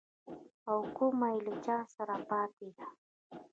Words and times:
او 0.69 0.79
کومه 0.97 1.27
يې 1.33 1.39
له 1.47 1.55
چا 1.65 1.77
سره 1.95 2.15
پاته 2.29 2.67
ده. 2.77 2.87